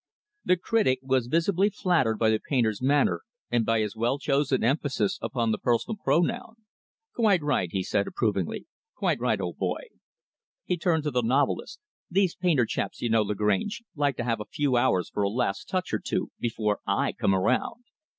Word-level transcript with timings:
The 0.43 0.57
critic 0.57 0.97
was 1.03 1.27
visibly 1.27 1.69
flattered 1.69 2.17
by 2.17 2.31
the 2.31 2.39
painter's 2.39 2.81
manner 2.81 3.21
and 3.51 3.63
by 3.63 3.81
his 3.81 3.95
well 3.95 4.17
chosen 4.17 4.63
emphasis 4.63 5.19
upon 5.21 5.51
the 5.51 5.59
personal 5.59 5.97
pronoun. 6.03 6.55
"Quite 7.13 7.43
right" 7.43 7.69
he 7.71 7.83
said 7.83 8.07
approvingly 8.07 8.65
"quite 8.95 9.19
right, 9.19 9.39
old 9.39 9.57
boy." 9.57 9.89
He 10.65 10.75
turned 10.75 11.03
to 11.03 11.11
the 11.11 11.21
novelist 11.21 11.81
"These 12.09 12.33
painter 12.35 12.65
chaps, 12.65 12.99
you 13.03 13.09
know, 13.11 13.21
Lagrange, 13.21 13.83
like 13.93 14.17
to 14.17 14.23
have 14.23 14.39
a 14.41 14.45
few 14.51 14.75
hours 14.75 15.07
for 15.11 15.21
a 15.21 15.29
last 15.29 15.69
touch 15.69 15.93
or 15.93 15.99
two 15.99 16.31
before 16.39 16.79
I 16.87 17.11
come 17.13 17.35
around." 17.35 17.83